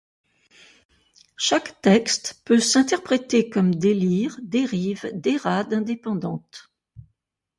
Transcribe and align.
Chaque 1.37 1.79
texte 1.83 2.41
peut 2.43 2.57
s'interpréter 2.59 3.51
comme 3.51 3.75
délire, 3.75 4.35
dérive, 4.41 5.07
dérade 5.13 5.75
indépendante. 5.75 6.71